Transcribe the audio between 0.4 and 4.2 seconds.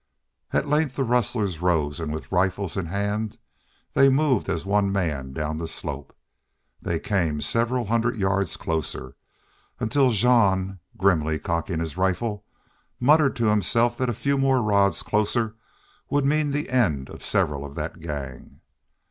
At length the rustlers rose and, with rifles in hand, they